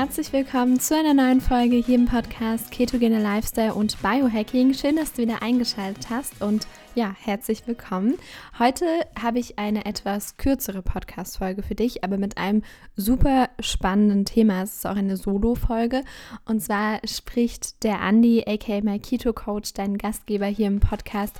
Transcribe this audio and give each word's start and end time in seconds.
herzlich 0.00 0.32
willkommen 0.32 0.80
zu 0.80 0.96
einer 0.96 1.12
neuen 1.12 1.42
Folge 1.42 1.76
hier 1.76 1.96
im 1.96 2.06
Podcast 2.06 2.70
Ketogene 2.70 3.20
Lifestyle 3.20 3.74
und 3.74 4.00
Biohacking. 4.00 4.72
Schön, 4.72 4.96
dass 4.96 5.12
du 5.12 5.20
wieder 5.20 5.42
eingeschaltet 5.42 6.08
hast 6.08 6.40
und 6.40 6.66
ja, 6.94 7.14
herzlich 7.20 7.66
willkommen. 7.66 8.16
Heute 8.58 8.84
habe 9.20 9.38
ich 9.38 9.58
eine 9.58 9.84
etwas 9.86 10.36
kürzere 10.36 10.82
Podcast-Folge 10.82 11.62
für 11.62 11.74
dich, 11.74 12.02
aber 12.02 12.18
mit 12.18 12.36
einem 12.36 12.62
super 12.96 13.48
spannenden 13.60 14.24
Thema. 14.24 14.62
Es 14.62 14.76
ist 14.76 14.86
auch 14.86 14.96
eine 14.96 15.16
Solo-Folge 15.16 16.02
und 16.46 16.60
zwar 16.60 17.00
spricht 17.06 17.84
der 17.84 18.00
Andy, 18.00 18.44
aka 18.46 18.80
my 18.82 18.98
Keto 18.98 19.32
Coach, 19.32 19.72
dein 19.72 19.98
Gastgeber 19.98 20.46
hier 20.46 20.66
im 20.66 20.80
Podcast, 20.80 21.36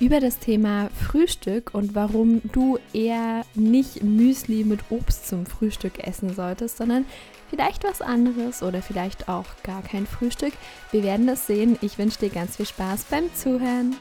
über 0.00 0.20
das 0.20 0.38
Thema 0.38 0.88
Frühstück 0.90 1.74
und 1.74 1.94
warum 1.94 2.40
du 2.52 2.78
eher 2.92 3.42
nicht 3.54 4.02
Müsli 4.02 4.64
mit 4.64 4.80
Obst 4.90 5.28
zum 5.28 5.46
Frühstück 5.46 6.06
essen 6.06 6.34
solltest, 6.34 6.78
sondern 6.78 7.04
vielleicht 7.48 7.84
was 7.84 8.00
anderes 8.00 8.62
oder 8.62 8.80
vielleicht 8.82 9.28
auch 9.28 9.46
gar 9.62 9.82
kein 9.82 10.06
Frühstück. 10.06 10.52
Wir 10.90 11.02
werden 11.02 11.28
es 11.28 11.46
sehen. 11.46 11.78
Ich 11.82 11.98
wünsche 11.98 12.18
dir 12.18 12.30
ganz 12.30 12.56
viel 12.56 12.66
Spaß 12.66 13.04
beim 13.10 13.34
Zuhören. 13.34 13.96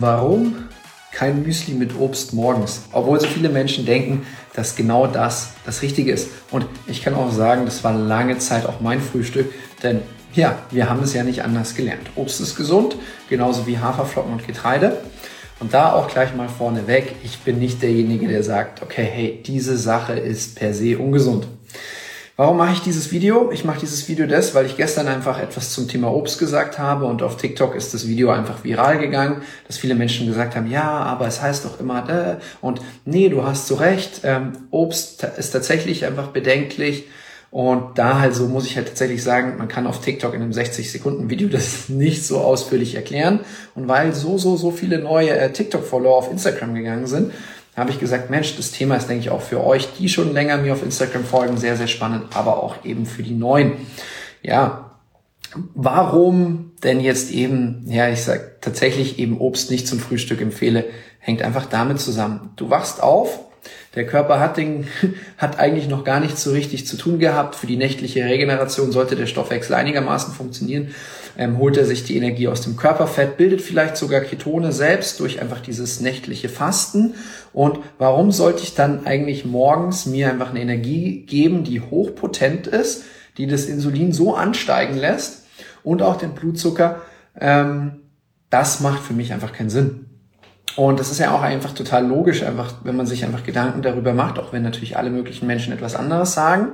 Warum 0.00 0.56
kein 1.12 1.42
Müsli 1.42 1.74
mit 1.74 1.94
Obst 1.98 2.32
morgens, 2.32 2.84
obwohl 2.92 3.20
so 3.20 3.26
viele 3.26 3.50
Menschen 3.50 3.84
denken, 3.84 4.26
dass 4.54 4.74
genau 4.74 5.06
das 5.06 5.50
das 5.66 5.82
Richtige 5.82 6.12
ist. 6.12 6.30
Und 6.50 6.64
ich 6.86 7.02
kann 7.02 7.14
auch 7.14 7.30
sagen, 7.30 7.66
das 7.66 7.84
war 7.84 7.92
lange 7.92 8.38
Zeit 8.38 8.64
auch 8.64 8.80
mein 8.80 9.00
Frühstück, 9.00 9.52
denn 9.82 10.00
ja, 10.32 10.58
wir 10.70 10.88
haben 10.88 11.02
es 11.02 11.12
ja 11.12 11.22
nicht 11.22 11.42
anders 11.42 11.74
gelernt. 11.74 12.08
Obst 12.14 12.40
ist 12.40 12.56
gesund, 12.56 12.96
genauso 13.28 13.66
wie 13.66 13.78
Haferflocken 13.78 14.32
und 14.32 14.46
Getreide. 14.46 14.98
Und 15.58 15.74
da 15.74 15.92
auch 15.92 16.08
gleich 16.08 16.34
mal 16.34 16.48
vorneweg, 16.48 17.16
ich 17.22 17.40
bin 17.40 17.58
nicht 17.58 17.82
derjenige, 17.82 18.26
der 18.26 18.42
sagt, 18.42 18.80
okay, 18.80 19.04
hey, 19.04 19.42
diese 19.44 19.76
Sache 19.76 20.14
ist 20.14 20.56
per 20.56 20.72
se 20.72 20.96
ungesund. 20.96 21.46
Warum 22.40 22.56
mache 22.56 22.72
ich 22.72 22.80
dieses 22.80 23.12
Video? 23.12 23.50
Ich 23.52 23.66
mache 23.66 23.80
dieses 23.80 24.08
Video 24.08 24.26
des, 24.26 24.54
weil 24.54 24.64
ich 24.64 24.78
gestern 24.78 25.08
einfach 25.08 25.38
etwas 25.38 25.72
zum 25.72 25.88
Thema 25.88 26.10
Obst 26.10 26.38
gesagt 26.38 26.78
habe 26.78 27.04
und 27.04 27.22
auf 27.22 27.36
TikTok 27.36 27.74
ist 27.74 27.92
das 27.92 28.08
Video 28.08 28.30
einfach 28.30 28.64
viral 28.64 28.98
gegangen, 28.98 29.42
dass 29.66 29.76
viele 29.76 29.94
Menschen 29.94 30.26
gesagt 30.26 30.56
haben, 30.56 30.70
ja, 30.70 30.88
aber 30.88 31.26
es 31.26 31.42
heißt 31.42 31.66
doch 31.66 31.78
immer, 31.78 32.08
äh, 32.08 32.36
und 32.62 32.80
nee, 33.04 33.28
du 33.28 33.44
hast 33.44 33.66
so 33.66 33.74
recht, 33.74 34.22
ähm, 34.24 34.52
Obst 34.70 35.22
ist 35.22 35.50
tatsächlich 35.50 36.06
einfach 36.06 36.28
bedenklich 36.28 37.08
und 37.50 37.98
da 37.98 38.20
halt 38.20 38.34
so 38.34 38.46
muss 38.46 38.64
ich 38.64 38.76
halt 38.76 38.88
tatsächlich 38.88 39.22
sagen, 39.22 39.58
man 39.58 39.68
kann 39.68 39.86
auf 39.86 40.00
TikTok 40.00 40.32
in 40.32 40.40
einem 40.40 40.54
60 40.54 40.90
Sekunden 40.90 41.28
Video 41.28 41.46
das 41.46 41.88
nicht 41.90 42.24
so 42.24 42.38
ausführlich 42.38 42.94
erklären 42.94 43.40
und 43.74 43.86
weil 43.86 44.14
so, 44.14 44.38
so, 44.38 44.56
so 44.56 44.70
viele 44.70 44.98
neue 44.98 45.36
äh, 45.36 45.52
TikTok-Follower 45.52 46.16
auf 46.16 46.30
Instagram 46.30 46.74
gegangen 46.74 47.06
sind, 47.06 47.32
habe 47.80 47.90
ich 47.90 47.98
gesagt, 47.98 48.30
Mensch, 48.30 48.56
das 48.56 48.70
Thema 48.70 48.96
ist, 48.96 49.08
denke 49.08 49.22
ich, 49.24 49.30
auch 49.30 49.42
für 49.42 49.64
euch, 49.64 49.88
die 49.98 50.08
schon 50.08 50.32
länger 50.32 50.58
mir 50.58 50.72
auf 50.72 50.82
Instagram 50.82 51.24
folgen, 51.24 51.56
sehr, 51.56 51.76
sehr 51.76 51.86
spannend, 51.86 52.36
aber 52.36 52.62
auch 52.62 52.84
eben 52.84 53.06
für 53.06 53.22
die 53.22 53.34
Neuen. 53.34 53.72
Ja, 54.42 54.90
warum 55.74 56.72
denn 56.82 57.00
jetzt 57.00 57.30
eben, 57.30 57.84
ja, 57.86 58.08
ich 58.08 58.22
sag 58.22 58.60
tatsächlich 58.62 59.18
eben 59.18 59.38
Obst 59.38 59.70
nicht 59.70 59.86
zum 59.86 59.98
Frühstück 59.98 60.40
empfehle, 60.40 60.84
hängt 61.18 61.42
einfach 61.42 61.66
damit 61.66 62.00
zusammen. 62.00 62.50
Du 62.56 62.70
wachst 62.70 63.02
auf, 63.02 63.40
der 63.94 64.06
Körper 64.06 64.40
hat, 64.40 64.56
den, 64.56 64.86
hat 65.36 65.58
eigentlich 65.58 65.88
noch 65.88 66.04
gar 66.04 66.20
nichts 66.20 66.42
so 66.42 66.52
richtig 66.52 66.86
zu 66.86 66.96
tun 66.96 67.18
gehabt. 67.18 67.56
Für 67.56 67.66
die 67.66 67.76
nächtliche 67.76 68.24
Regeneration 68.24 68.92
sollte 68.92 69.16
der 69.16 69.26
Stoffwechsel 69.26 69.74
einigermaßen 69.74 70.32
funktionieren 70.32 70.94
ähm, 71.40 71.58
holt 71.58 71.76
er 71.76 71.84
sich 71.84 72.04
die 72.04 72.16
Energie 72.16 72.48
aus 72.48 72.60
dem 72.60 72.76
Körperfett, 72.76 73.36
bildet 73.36 73.62
vielleicht 73.62 73.96
sogar 73.96 74.20
Ketone 74.20 74.72
selbst 74.72 75.20
durch 75.20 75.40
einfach 75.40 75.60
dieses 75.60 76.00
nächtliche 76.00 76.48
Fasten. 76.48 77.14
Und 77.52 77.78
warum 77.98 78.30
sollte 78.30 78.62
ich 78.62 78.74
dann 78.74 79.06
eigentlich 79.06 79.44
morgens 79.44 80.06
mir 80.06 80.30
einfach 80.30 80.50
eine 80.50 80.60
Energie 80.60 81.24
geben, 81.24 81.64
die 81.64 81.80
hochpotent 81.80 82.66
ist, 82.66 83.04
die 83.38 83.46
das 83.46 83.64
Insulin 83.66 84.12
so 84.12 84.34
ansteigen 84.34 84.96
lässt 84.96 85.46
und 85.82 86.02
auch 86.02 86.16
den 86.16 86.34
Blutzucker? 86.34 87.00
Ähm, 87.40 88.02
das 88.50 88.80
macht 88.80 89.02
für 89.02 89.14
mich 89.14 89.32
einfach 89.32 89.52
keinen 89.52 89.70
Sinn. 89.70 90.09
Und 90.76 91.00
das 91.00 91.10
ist 91.10 91.18
ja 91.18 91.34
auch 91.34 91.42
einfach 91.42 91.72
total 91.72 92.06
logisch, 92.06 92.42
einfach, 92.42 92.72
wenn 92.84 92.96
man 92.96 93.06
sich 93.06 93.24
einfach 93.24 93.44
Gedanken 93.44 93.82
darüber 93.82 94.12
macht, 94.14 94.38
auch 94.38 94.52
wenn 94.52 94.62
natürlich 94.62 94.96
alle 94.96 95.10
möglichen 95.10 95.46
Menschen 95.46 95.72
etwas 95.72 95.96
anderes 95.96 96.32
sagen. 96.32 96.68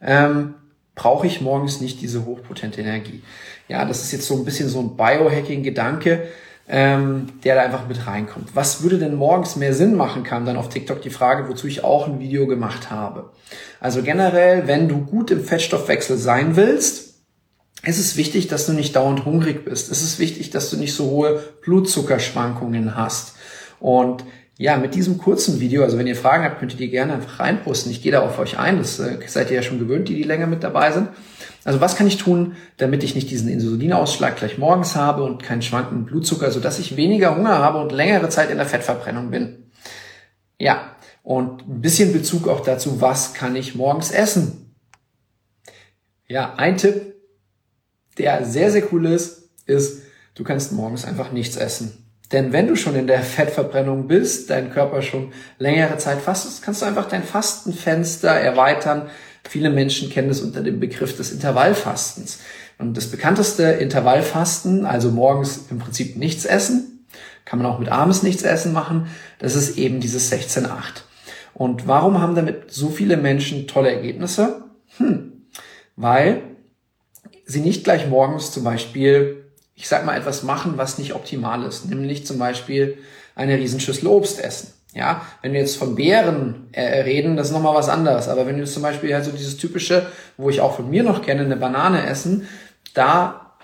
Ähm, 0.00 0.54
brauche 0.94 1.26
ich 1.26 1.40
morgens 1.40 1.80
nicht 1.80 2.00
diese 2.02 2.26
hochpotente 2.26 2.80
Energie. 2.80 3.22
Ja, 3.68 3.84
das 3.84 4.02
ist 4.02 4.12
jetzt 4.12 4.26
so 4.26 4.36
ein 4.36 4.44
bisschen 4.44 4.68
so 4.68 4.80
ein 4.80 4.96
Biohacking-Gedanke, 4.96 6.28
ähm, 6.68 7.26
der 7.44 7.54
da 7.54 7.62
einfach 7.62 7.88
mit 7.88 8.06
reinkommt. 8.06 8.54
Was 8.54 8.82
würde 8.82 8.98
denn 8.98 9.14
morgens 9.14 9.56
mehr 9.56 9.74
Sinn 9.74 9.96
machen, 9.96 10.22
kam 10.22 10.44
dann 10.44 10.56
auf 10.56 10.68
TikTok 10.68 11.00
die 11.00 11.10
Frage, 11.10 11.48
wozu 11.48 11.66
ich 11.66 11.82
auch 11.82 12.06
ein 12.06 12.20
Video 12.20 12.46
gemacht 12.46 12.90
habe. 12.90 13.30
Also 13.80 14.02
generell, 14.02 14.66
wenn 14.66 14.88
du 14.88 15.04
gut 15.04 15.30
im 15.30 15.42
Fettstoffwechsel 15.42 16.18
sein 16.18 16.56
willst, 16.56 17.11
es 17.82 17.98
ist 17.98 18.16
wichtig, 18.16 18.46
dass 18.48 18.66
du 18.66 18.72
nicht 18.72 18.94
dauernd 18.94 19.24
hungrig 19.24 19.64
bist. 19.64 19.90
Es 19.90 20.02
ist 20.02 20.18
wichtig, 20.18 20.50
dass 20.50 20.70
du 20.70 20.76
nicht 20.76 20.94
so 20.94 21.10
hohe 21.10 21.42
Blutzuckerschwankungen 21.62 22.96
hast. 22.96 23.34
Und 23.80 24.24
ja, 24.56 24.76
mit 24.76 24.94
diesem 24.94 25.18
kurzen 25.18 25.58
Video, 25.58 25.82
also 25.82 25.98
wenn 25.98 26.06
ihr 26.06 26.14
Fragen 26.14 26.44
habt, 26.44 26.60
könnt 26.60 26.72
ihr 26.72 26.78
die 26.78 26.90
gerne 26.90 27.14
einfach 27.14 27.40
reinposten. 27.40 27.90
Ich 27.90 28.02
gehe 28.02 28.12
da 28.12 28.20
auf 28.20 28.38
euch 28.38 28.58
ein, 28.58 28.78
das 28.78 29.00
äh, 29.00 29.18
seid 29.26 29.50
ihr 29.50 29.56
ja 29.56 29.62
schon 29.62 29.80
gewöhnt, 29.80 30.08
die, 30.08 30.14
die 30.14 30.22
länger 30.22 30.46
mit 30.46 30.62
dabei 30.62 30.92
sind. 30.92 31.08
Also 31.64 31.80
was 31.80 31.96
kann 31.96 32.06
ich 32.06 32.18
tun, 32.18 32.56
damit 32.76 33.02
ich 33.02 33.16
nicht 33.16 33.30
diesen 33.30 33.48
Insulinausschlag 33.48 34.36
gleich 34.36 34.58
morgens 34.58 34.94
habe 34.94 35.24
und 35.24 35.42
keinen 35.42 35.62
schwankenden 35.62 36.04
Blutzucker, 36.04 36.52
sodass 36.52 36.78
ich 36.78 36.96
weniger 36.96 37.36
Hunger 37.36 37.58
habe 37.58 37.80
und 37.80 37.90
längere 37.90 38.28
Zeit 38.28 38.50
in 38.50 38.58
der 38.58 38.66
Fettverbrennung 38.66 39.30
bin? 39.30 39.70
Ja, 40.58 40.94
und 41.24 41.68
ein 41.68 41.80
bisschen 41.80 42.12
Bezug 42.12 42.46
auch 42.46 42.60
dazu, 42.60 43.00
was 43.00 43.34
kann 43.34 43.56
ich 43.56 43.74
morgens 43.74 44.12
essen? 44.12 44.74
Ja, 46.28 46.54
ein 46.56 46.76
Tipp, 46.76 47.11
der 48.18 48.44
sehr, 48.44 48.70
sehr 48.70 48.84
cool 48.92 49.06
ist, 49.06 49.50
ist, 49.66 50.02
du 50.34 50.44
kannst 50.44 50.72
morgens 50.72 51.04
einfach 51.04 51.32
nichts 51.32 51.56
essen. 51.56 52.02
Denn 52.32 52.52
wenn 52.52 52.66
du 52.66 52.76
schon 52.76 52.94
in 52.94 53.06
der 53.06 53.20
Fettverbrennung 53.22 54.08
bist, 54.08 54.50
dein 54.50 54.70
Körper 54.70 55.02
schon 55.02 55.32
längere 55.58 55.98
Zeit 55.98 56.20
fastet, 56.20 56.62
kannst 56.62 56.82
du 56.82 56.86
einfach 56.86 57.08
dein 57.08 57.22
Fastenfenster 57.22 58.30
erweitern. 58.30 59.08
Viele 59.48 59.70
Menschen 59.70 60.10
kennen 60.10 60.30
es 60.30 60.40
unter 60.40 60.62
dem 60.62 60.80
Begriff 60.80 61.16
des 61.16 61.32
Intervallfastens. 61.32 62.40
Und 62.78 62.96
das 62.96 63.06
bekannteste 63.06 63.64
Intervallfasten, 63.64 64.86
also 64.86 65.10
morgens 65.10 65.66
im 65.70 65.78
Prinzip 65.78 66.16
nichts 66.16 66.44
essen, 66.44 67.06
kann 67.44 67.58
man 67.58 67.70
auch 67.70 67.78
mit 67.78 67.88
abends 67.88 68.22
nichts 68.22 68.42
essen 68.42 68.72
machen, 68.72 69.08
das 69.38 69.54
ist 69.54 69.76
eben 69.76 70.00
dieses 70.00 70.32
16-8. 70.32 70.68
Und 71.54 71.86
warum 71.86 72.20
haben 72.20 72.34
damit 72.34 72.72
so 72.72 72.88
viele 72.88 73.16
Menschen 73.16 73.66
tolle 73.66 73.92
Ergebnisse? 73.92 74.64
Hm, 74.96 75.44
weil 75.96 76.42
sie 77.44 77.60
nicht 77.60 77.84
gleich 77.84 78.08
morgens 78.08 78.52
zum 78.52 78.64
Beispiel 78.64 79.42
ich 79.74 79.88
sag 79.88 80.04
mal, 80.04 80.16
etwas 80.16 80.42
machen, 80.42 80.74
was 80.76 80.98
nicht 80.98 81.14
optimal 81.14 81.64
ist. 81.64 81.88
Nämlich 81.88 82.26
zum 82.26 82.38
Beispiel 82.38 82.98
eine 83.34 83.58
Riesenschüssel 83.58 84.06
Obst 84.06 84.42
essen. 84.42 84.68
Ja, 84.94 85.22
wenn 85.40 85.54
wir 85.54 85.60
jetzt 85.60 85.76
von 85.76 85.94
Beeren 85.94 86.68
äh, 86.72 87.00
reden, 87.00 87.36
das 87.36 87.48
ist 87.48 87.52
nochmal 87.54 87.74
was 87.74 87.88
anderes. 87.88 88.28
Aber 88.28 88.46
wenn 88.46 88.58
wir 88.58 88.64
zum 88.66 88.82
Beispiel 88.82 89.14
halt 89.14 89.24
so 89.24 89.30
dieses 89.30 89.56
typische, 89.56 90.06
wo 90.36 90.50
ich 90.50 90.60
auch 90.60 90.76
von 90.76 90.90
mir 90.90 91.02
noch 91.02 91.22
kenne, 91.22 91.40
eine 91.40 91.56
Banane 91.56 92.06
essen, 92.06 92.46
da, 92.92 93.54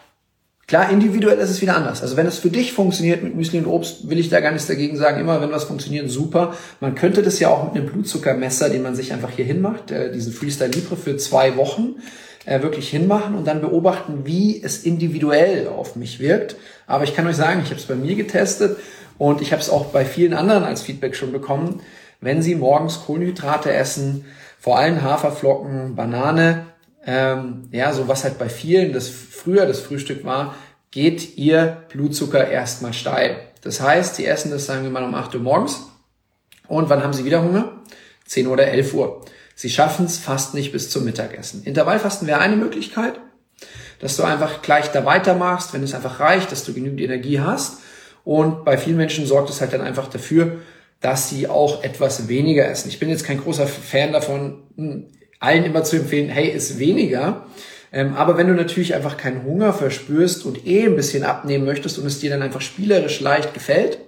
klar, 0.66 0.90
individuell 0.90 1.36
ist 1.38 1.50
es 1.50 1.60
wieder 1.60 1.76
anders. 1.76 2.00
Also 2.00 2.16
wenn 2.16 2.26
es 2.26 2.38
für 2.38 2.48
dich 2.48 2.72
funktioniert 2.72 3.22
mit 3.22 3.36
Müsli 3.36 3.58
und 3.58 3.66
Obst, 3.66 4.08
will 4.08 4.18
ich 4.18 4.30
da 4.30 4.40
gar 4.40 4.52
nichts 4.52 4.66
dagegen 4.66 4.96
sagen. 4.96 5.20
Immer 5.20 5.42
wenn 5.42 5.52
was 5.52 5.64
funktioniert, 5.64 6.10
super. 6.10 6.54
Man 6.80 6.94
könnte 6.94 7.22
das 7.22 7.38
ja 7.40 7.50
auch 7.50 7.64
mit 7.64 7.74
einem 7.74 7.92
Blutzuckermesser, 7.92 8.70
den 8.70 8.82
man 8.82 8.96
sich 8.96 9.12
einfach 9.12 9.30
hier 9.30 9.44
hinmacht, 9.44 9.90
äh, 9.90 10.10
diesen 10.10 10.32
Freestyle 10.32 10.70
Libre 10.70 10.96
für 10.96 11.18
zwei 11.18 11.56
Wochen, 11.56 11.96
äh, 12.44 12.62
wirklich 12.62 12.88
hinmachen 12.88 13.34
und 13.34 13.46
dann 13.46 13.60
beobachten, 13.60 14.24
wie 14.24 14.62
es 14.62 14.84
individuell 14.84 15.68
auf 15.68 15.96
mich 15.96 16.20
wirkt. 16.20 16.56
Aber 16.86 17.04
ich 17.04 17.14
kann 17.14 17.26
euch 17.26 17.36
sagen, 17.36 17.60
ich 17.62 17.70
habe 17.70 17.80
es 17.80 17.86
bei 17.86 17.94
mir 17.94 18.14
getestet 18.14 18.78
und 19.18 19.42
ich 19.42 19.52
habe 19.52 19.60
es 19.60 19.70
auch 19.70 19.86
bei 19.86 20.04
vielen 20.04 20.34
anderen 20.34 20.64
als 20.64 20.82
Feedback 20.82 21.16
schon 21.16 21.32
bekommen. 21.32 21.80
Wenn 22.20 22.42
Sie 22.42 22.54
morgens 22.54 23.04
Kohlenhydrate 23.04 23.72
essen, 23.72 24.24
vor 24.58 24.78
allem 24.78 25.02
Haferflocken, 25.02 25.94
Banane, 25.94 26.66
ähm, 27.06 27.68
ja, 27.70 27.92
so 27.92 28.08
was 28.08 28.24
halt 28.24 28.38
bei 28.38 28.48
vielen 28.48 28.92
das 28.92 29.08
früher 29.08 29.66
das 29.66 29.80
Frühstück 29.80 30.24
war, 30.24 30.54
geht 30.90 31.36
Ihr 31.36 31.84
Blutzucker 31.88 32.48
erstmal 32.48 32.92
steil. 32.92 33.36
Das 33.62 33.80
heißt, 33.80 34.16
Sie 34.16 34.26
essen 34.26 34.50
das, 34.50 34.66
sagen 34.66 34.82
wir 34.82 34.90
mal, 34.90 35.04
um 35.04 35.14
8 35.14 35.34
Uhr 35.34 35.40
morgens. 35.40 35.86
Und 36.66 36.88
wann 36.90 37.02
haben 37.02 37.12
Sie 37.12 37.24
wieder 37.24 37.42
Hunger? 37.42 37.72
10 38.26 38.46
oder 38.46 38.66
11 38.66 38.94
Uhr. 38.94 39.24
Sie 39.58 39.70
schaffen 39.70 40.06
es 40.06 40.18
fast 40.18 40.54
nicht 40.54 40.70
bis 40.70 40.88
zum 40.88 41.04
Mittagessen. 41.04 41.64
Intervallfasten 41.64 42.28
wäre 42.28 42.38
eine 42.38 42.54
Möglichkeit, 42.54 43.18
dass 43.98 44.16
du 44.16 44.22
einfach 44.22 44.62
gleich 44.62 44.92
da 44.92 45.04
weitermachst, 45.04 45.74
wenn 45.74 45.82
es 45.82 45.94
einfach 45.94 46.20
reicht, 46.20 46.52
dass 46.52 46.62
du 46.62 46.72
genügend 46.72 47.00
Energie 47.00 47.40
hast. 47.40 47.78
Und 48.22 48.64
bei 48.64 48.78
vielen 48.78 48.96
Menschen 48.96 49.26
sorgt 49.26 49.50
es 49.50 49.60
halt 49.60 49.72
dann 49.72 49.80
einfach 49.80 50.06
dafür, 50.06 50.58
dass 51.00 51.28
sie 51.28 51.48
auch 51.48 51.82
etwas 51.82 52.28
weniger 52.28 52.70
essen. 52.70 52.88
Ich 52.88 53.00
bin 53.00 53.08
jetzt 53.08 53.24
kein 53.24 53.40
großer 53.40 53.66
Fan 53.66 54.12
davon, 54.12 54.62
hm, 54.76 55.06
allen 55.40 55.64
immer 55.64 55.82
zu 55.82 55.96
empfehlen, 55.96 56.28
hey, 56.28 56.48
ist 56.50 56.78
weniger. 56.78 57.44
Ähm, 57.90 58.14
aber 58.14 58.36
wenn 58.36 58.46
du 58.46 58.54
natürlich 58.54 58.94
einfach 58.94 59.16
keinen 59.16 59.42
Hunger 59.42 59.72
verspürst 59.72 60.46
und 60.46 60.68
eh 60.68 60.84
ein 60.84 60.94
bisschen 60.94 61.24
abnehmen 61.24 61.64
möchtest 61.64 61.98
und 61.98 62.06
es 62.06 62.20
dir 62.20 62.30
dann 62.30 62.42
einfach 62.42 62.60
spielerisch 62.60 63.18
leicht 63.18 63.54
gefällt, 63.54 63.98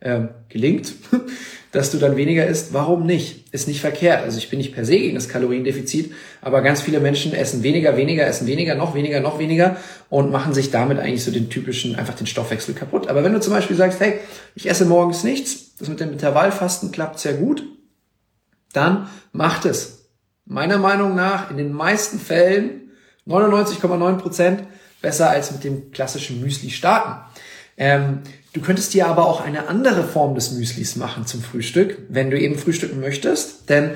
ähm, 0.00 0.28
gelingt, 0.48 0.92
dass 1.72 1.90
du 1.90 1.96
dann 1.96 2.16
weniger 2.16 2.46
isst, 2.46 2.74
warum 2.74 3.06
nicht? 3.06 3.52
Ist 3.52 3.66
nicht 3.66 3.80
verkehrt. 3.80 4.22
Also 4.22 4.36
ich 4.36 4.50
bin 4.50 4.58
nicht 4.58 4.74
per 4.74 4.84
se 4.84 4.98
gegen 4.98 5.14
das 5.14 5.30
Kaloriendefizit, 5.30 6.12
aber 6.42 6.60
ganz 6.60 6.82
viele 6.82 7.00
Menschen 7.00 7.32
essen 7.32 7.62
weniger, 7.62 7.96
weniger, 7.96 8.26
essen 8.26 8.46
weniger, 8.46 8.74
noch 8.74 8.94
weniger, 8.94 9.20
noch 9.20 9.38
weniger 9.38 9.78
und 10.10 10.30
machen 10.30 10.52
sich 10.52 10.70
damit 10.70 10.98
eigentlich 10.98 11.24
so 11.24 11.30
den 11.30 11.48
typischen, 11.48 11.96
einfach 11.96 12.14
den 12.14 12.26
Stoffwechsel 12.26 12.74
kaputt. 12.74 13.08
Aber 13.08 13.24
wenn 13.24 13.32
du 13.32 13.40
zum 13.40 13.54
Beispiel 13.54 13.74
sagst, 13.74 14.00
hey, 14.00 14.20
ich 14.54 14.68
esse 14.68 14.84
morgens 14.84 15.24
nichts, 15.24 15.74
das 15.76 15.88
mit 15.88 15.98
dem 15.98 16.12
Intervallfasten 16.12 16.92
klappt 16.92 17.18
sehr 17.18 17.34
gut, 17.34 17.64
dann 18.74 19.08
macht 19.32 19.64
es. 19.64 20.10
Meiner 20.44 20.76
Meinung 20.76 21.14
nach 21.14 21.50
in 21.50 21.56
den 21.56 21.72
meisten 21.72 22.18
Fällen 22.18 22.90
99,9 23.26 24.16
Prozent 24.18 24.64
besser 25.00 25.30
als 25.30 25.52
mit 25.52 25.64
dem 25.64 25.90
klassischen 25.90 26.40
Müsli 26.42 26.68
starten. 26.68 27.20
Ähm, 27.78 28.18
du 28.52 28.60
könntest 28.60 28.94
dir 28.94 29.06
aber 29.06 29.26
auch 29.26 29.40
eine 29.40 29.68
andere 29.68 30.04
Form 30.04 30.34
des 30.34 30.52
Müslis 30.52 30.96
machen 30.96 31.26
zum 31.26 31.42
Frühstück, 31.42 31.98
wenn 32.08 32.30
du 32.30 32.38
eben 32.38 32.58
frühstücken 32.58 33.00
möchtest. 33.00 33.68
Denn 33.68 33.92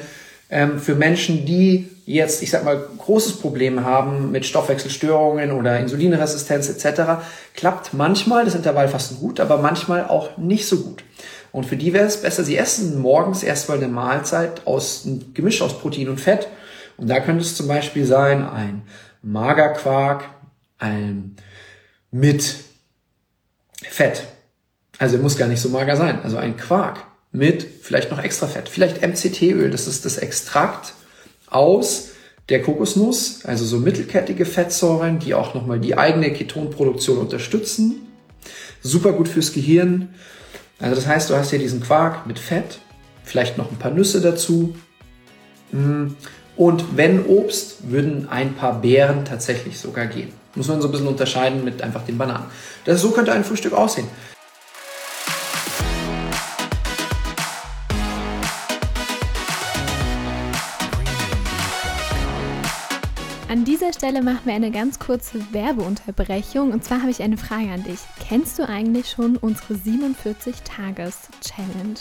ähm, 0.49 0.79
für 0.79 0.95
Menschen, 0.95 1.45
die 1.45 1.89
jetzt, 2.07 2.43
ich 2.43 2.51
sag 2.51 2.65
mal, 2.65 2.89
großes 2.99 3.39
Problem 3.41 3.85
haben 3.85 4.31
mit 4.31 4.47
Stoffwechselstörungen 4.47 5.51
oder 5.51 5.79
Insulinresistenz 5.81 6.69
etc., 6.69 7.25
klappt 7.55 7.95
manchmal 7.95 8.45
das 8.45 8.55
Intervallfasten 8.55 9.19
gut, 9.19 9.41
aber 9.41 9.59
manchmal 9.59 10.07
auch 10.07 10.37
nicht 10.39 10.67
so 10.67 10.79
gut. 10.79 11.03
Und 11.51 11.67
für 11.67 11.77
die 11.77 11.93
wäre 11.93 12.07
es 12.07 12.21
besser, 12.21 12.45
sie 12.45 12.57
essen 12.57 13.01
morgens 13.01 13.43
erstmal 13.43 13.79
eine 13.79 13.89
Mahlzeit 13.89 14.67
aus 14.67 15.05
einem 15.05 15.35
Gemisch 15.35 15.63
aus 15.63 15.79
Protein 15.79 16.09
und 16.09 16.21
Fett. 16.21 16.49
Und 16.97 17.09
da 17.09 17.21
könnte 17.21 17.43
es 17.43 17.57
zum 17.57 17.67
Beispiel 17.67 18.07
sein 18.07 18.47
ein 18.47 18.83
Magerquark 19.23 20.25
ein 20.79 21.37
mit 22.11 22.57
Fett. 23.83 24.25
Also 24.99 25.17
er 25.17 25.23
muss 25.23 25.37
gar 25.37 25.49
nicht 25.49 25.61
so 25.61 25.69
mager 25.69 25.97
sein. 25.97 26.21
Also 26.23 26.37
ein 26.37 26.57
Quark 26.57 27.05
mit 27.33 27.67
vielleicht 27.83 28.11
noch 28.11 28.23
extra 28.23 28.47
Fett. 28.47 28.69
Vielleicht 28.69 29.03
MCT-Öl, 29.03 29.71
das 29.71 29.87
ist 29.87 30.05
das 30.05 30.19
Extrakt 30.19 30.95
aus 31.49 32.11
der 32.49 32.63
Kokosnuss, 32.63 33.45
also 33.45 33.65
so 33.65 33.79
mittelkettige 33.79 34.47
Fettsäuren, 34.47 35.19
die 35.19 35.35
auch 35.35 35.55
nochmal 35.55 35.81
die 35.81 35.99
eigene 35.99 36.33
Ketonproduktion 36.33 37.19
unterstützen. 37.19 38.07
Super 38.83 39.13
gut 39.13 39.29
fürs 39.29 39.53
Gehirn. 39.53 40.15
Also 40.79 40.95
das 40.95 41.07
heißt, 41.07 41.31
du 41.31 41.35
hast 41.35 41.51
hier 41.51 41.59
diesen 41.59 41.81
Quark 41.81 42.27
mit 42.27 42.39
Fett, 42.39 42.79
vielleicht 43.25 43.59
noch 43.59 43.71
ein 43.71 43.79
paar 43.79 43.91
Nüsse 43.91 44.21
dazu. 44.21 44.77
Mm. 45.73 46.09
Und 46.57 46.97
wenn 46.97 47.27
Obst, 47.27 47.91
würden 47.91 48.29
ein 48.31 48.55
paar 48.55 48.81
Beeren 48.81 49.25
tatsächlich 49.25 49.79
sogar 49.79 50.07
gehen. 50.07 50.33
Muss 50.55 50.69
man 50.69 50.81
so 50.81 50.89
ein 50.89 50.91
bisschen 50.91 51.09
unterscheiden 51.09 51.65
mit 51.65 51.83
einfach 51.83 52.05
den 52.07 52.17
Bananen. 52.17 52.47
Das, 52.87 53.03
so 53.03 53.11
könnte 53.11 53.33
ein 53.33 53.45
Frühstück 53.45 53.75
aussehen. 53.75 54.07
An 63.49 63.65
dieser 63.65 63.93
Stelle 63.93 64.23
machen 64.23 64.47
wir 64.47 64.55
eine 64.55 64.73
ganz 64.73 64.99
kurze 64.99 65.41
Werbeunterbrechung. 65.53 66.73
Und 66.73 66.83
zwar 66.83 67.03
habe 67.03 67.13
ich 67.13 67.23
eine 67.23 67.37
Frage 67.37 67.71
an 67.71 67.85
dich. 67.85 68.01
Kennst 68.29 68.59
du 68.59 68.69
eigentlich 68.69 69.09
schon 69.09 69.37
unsere 69.37 69.75
47-Tages-Challenge? 69.75 72.01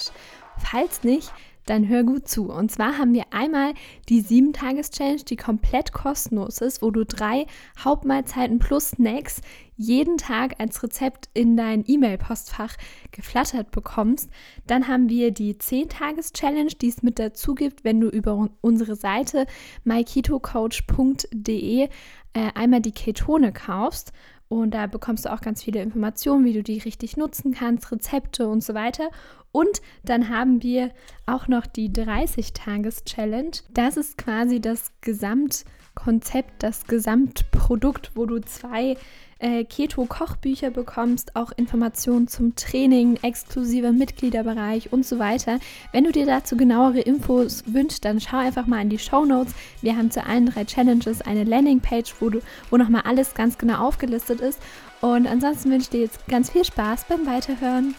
Falls 0.57 1.03
nicht, 1.03 1.31
dann 1.65 1.87
hör 1.87 2.03
gut 2.03 2.27
zu. 2.27 2.51
Und 2.51 2.71
zwar 2.71 2.97
haben 2.97 3.13
wir 3.13 3.25
einmal 3.31 3.73
die 4.09 4.21
7-Tages-Challenge, 4.21 5.23
die 5.23 5.35
komplett 5.35 5.93
kostenlos 5.93 6.61
ist, 6.61 6.81
wo 6.81 6.91
du 6.91 7.05
drei 7.05 7.47
Hauptmahlzeiten 7.79 8.59
plus 8.59 8.91
Snacks 8.91 9.41
jeden 9.77 10.17
Tag 10.17 10.55
als 10.59 10.81
Rezept 10.83 11.29
in 11.33 11.57
dein 11.57 11.83
E-Mail-Postfach 11.85 12.75
geflattert 13.11 13.71
bekommst. 13.71 14.29
Dann 14.67 14.87
haben 14.87 15.09
wir 15.09 15.31
die 15.31 15.55
10-Tages-Challenge, 15.55 16.71
die 16.81 16.89
es 16.89 17.03
mit 17.03 17.19
dazu 17.19 17.55
gibt, 17.55 17.83
wenn 17.83 17.99
du 17.99 18.07
über 18.07 18.49
unsere 18.61 18.95
Seite 18.95 19.47
myketocoach.de 19.83 21.89
äh, 22.35 22.51
einmal 22.53 22.81
die 22.81 22.91
Ketone 22.91 23.53
kaufst. 23.53 24.11
Und 24.47 24.73
da 24.73 24.87
bekommst 24.87 25.25
du 25.25 25.33
auch 25.33 25.41
ganz 25.41 25.63
viele 25.63 25.81
Informationen, 25.81 26.45
wie 26.45 26.53
du 26.53 26.63
die 26.63 26.77
richtig 26.77 27.17
nutzen 27.17 27.53
kannst, 27.53 27.91
Rezepte 27.91 28.47
und 28.47 28.63
so 28.63 28.73
weiter. 28.73 29.09
Und 29.51 29.81
dann 30.03 30.29
haben 30.29 30.61
wir 30.61 30.91
auch 31.25 31.47
noch 31.47 31.65
die 31.65 31.89
30-Tages-Challenge. 31.89 33.51
Das 33.71 33.97
ist 33.97 34.17
quasi 34.17 34.59
das 34.59 34.91
Gesamtkonzept, 35.01 36.61
das 36.61 36.85
Gesamtprodukt, 36.85 38.11
wo 38.15 38.25
du 38.25 38.39
zwei 38.41 38.97
äh, 39.39 39.63
Keto-Kochbücher 39.63 40.71
bekommst, 40.71 41.35
auch 41.35 41.51
Informationen 41.55 42.27
zum 42.27 42.55
Training, 42.55 43.17
exklusiver 43.21 43.91
Mitgliederbereich 43.91 44.93
und 44.93 45.05
so 45.05 45.19
weiter. 45.19 45.59
Wenn 45.91 46.05
du 46.05 46.11
dir 46.11 46.25
dazu 46.25 46.55
genauere 46.55 47.01
Infos 47.01 47.63
wünschst, 47.67 48.05
dann 48.05 48.19
schau 48.19 48.37
einfach 48.37 48.67
mal 48.67 48.81
in 48.81 48.89
die 48.89 48.99
Show 48.99 49.25
Notes. 49.25 49.53
Wir 49.81 49.97
haben 49.97 50.11
zu 50.11 50.25
allen 50.25 50.45
drei 50.45 50.65
Challenges 50.65 51.21
eine 51.21 51.43
Landingpage, 51.43 52.15
wo, 52.19 52.31
wo 52.69 52.77
nochmal 52.77 53.01
alles 53.05 53.33
ganz 53.33 53.57
genau 53.57 53.85
aufgelistet 53.85 54.41
ist. 54.41 54.59
Und 55.01 55.27
ansonsten 55.27 55.71
wünsche 55.71 55.83
ich 55.83 55.89
dir 55.89 56.01
jetzt 56.01 56.25
ganz 56.27 56.51
viel 56.51 56.63
Spaß 56.63 57.05
beim 57.09 57.25
Weiterhören. 57.25 57.95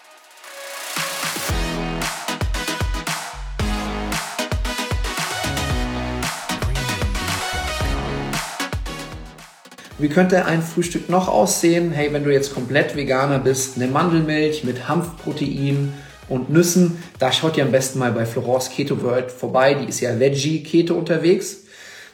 Wie 9.99 10.11
könnte 10.11 10.45
ein 10.45 10.61
Frühstück 10.61 11.09
noch 11.09 11.27
aussehen? 11.27 11.91
Hey, 11.91 12.13
wenn 12.13 12.23
du 12.23 12.31
jetzt 12.31 12.53
komplett 12.53 12.97
Veganer 12.97 13.39
bist, 13.39 13.77
eine 13.77 13.87
Mandelmilch 13.87 14.63
mit 14.63 14.91
Hanfprotein 14.91 15.95
und 16.29 16.51
Nüssen, 16.51 17.03
da 17.19 17.33
schaut 17.33 17.57
ihr 17.57 17.65
am 17.65 17.73
besten 17.73 17.99
mal 17.99 18.13
bei 18.13 18.27
Florence 18.27 18.69
Keto 18.69 19.03
World 19.03 19.31
vorbei. 19.31 19.73
Die 19.73 19.89
ist 19.89 20.01
ja 20.01 20.21
Veggie 20.21 20.63
Keto 20.63 20.93
unterwegs 20.95 21.65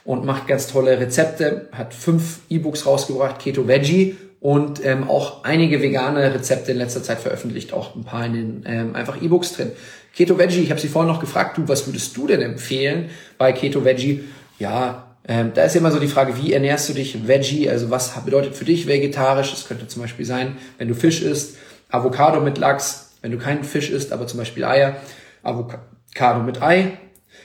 und 0.05 0.23
macht 0.23 0.47
ganz 0.47 0.67
tolle 0.67 0.97
Rezepte, 0.97 1.67
hat 1.73 1.93
fünf 1.93 2.39
E-Books 2.49 2.85
rausgebracht, 2.85 3.39
Keto 3.39 3.67
Veggie 3.67 4.15
und 4.39 4.85
ähm, 4.85 5.09
auch 5.09 5.43
einige 5.43 5.81
vegane 5.81 6.33
Rezepte 6.33 6.71
in 6.71 6.77
letzter 6.77 7.03
Zeit 7.03 7.19
veröffentlicht, 7.19 7.73
auch 7.73 7.95
ein 7.95 8.05
paar 8.05 8.25
in 8.25 8.33
den 8.33 8.63
ähm, 8.65 8.95
einfach 8.95 9.21
E-Books 9.21 9.55
drin. 9.57 9.73
Keto 10.15 10.37
Veggie, 10.37 10.61
ich 10.61 10.69
habe 10.69 10.79
sie 10.79 10.87
vorhin 10.87 11.11
noch 11.11 11.19
gefragt, 11.19 11.57
du, 11.57 11.67
was 11.67 11.85
würdest 11.85 12.15
du 12.15 12.27
denn 12.27 12.41
empfehlen 12.41 13.09
bei 13.37 13.51
Keto 13.51 13.83
Veggie? 13.83 14.23
Ja, 14.57 15.12
ähm, 15.27 15.51
da 15.53 15.63
ist 15.63 15.75
immer 15.75 15.91
so 15.91 15.99
die 15.99 16.07
Frage, 16.07 16.37
wie 16.41 16.53
ernährst 16.53 16.89
du 16.89 16.93
dich 16.93 17.27
Veggie? 17.27 17.69
Also 17.69 17.89
was 17.89 18.11
bedeutet 18.25 18.55
für 18.55 18.65
dich 18.65 18.87
vegetarisch? 18.87 19.51
Das 19.51 19.67
könnte 19.67 19.87
zum 19.87 20.01
Beispiel 20.01 20.25
sein, 20.25 20.57
wenn 20.77 20.89
du 20.89 20.95
Fisch 20.95 21.21
isst, 21.21 21.57
Avocado 21.89 22.41
mit 22.41 22.57
Lachs, 22.57 23.13
wenn 23.21 23.31
du 23.31 23.37
keinen 23.37 23.63
Fisch 23.63 23.89
isst, 23.89 24.11
aber 24.11 24.27
zum 24.27 24.39
Beispiel 24.39 24.65
Eier, 24.65 24.97
Avocado 25.41 26.43
mit 26.43 26.61
Ei. 26.61 26.97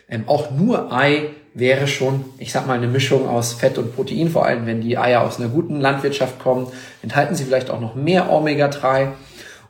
Ähm, 0.09 0.25
auch 0.27 0.51
nur 0.51 0.93
Ei 0.93 1.31
wäre 1.55 1.87
schon, 1.87 2.25
ich 2.39 2.53
sag 2.53 2.67
mal, 2.67 2.77
eine 2.77 2.89
Mischung 2.89 3.29
aus 3.29 3.53
Fett 3.53 3.79
und 3.79 3.95
Protein, 3.95 4.29
vor 4.29 4.47
allem 4.47 4.67
wenn 4.67 4.81
die 4.81 4.99
Eier 4.99 5.23
aus 5.23 5.39
einer 5.39 5.49
guten 5.49 5.81
Landwirtschaft 5.81 6.39
kommen, 6.39 6.69
enthalten 7.03 7.35
sie 7.35 7.45
vielleicht 7.45 7.71
auch 7.71 7.81
noch 7.81 7.95
mehr 7.95 8.31
Omega-3 8.31 9.09